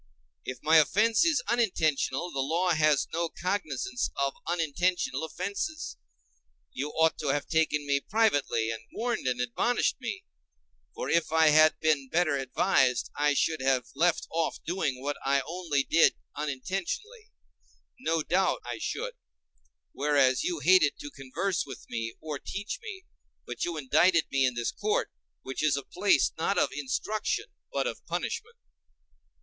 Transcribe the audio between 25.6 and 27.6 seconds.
is a place not of instruction,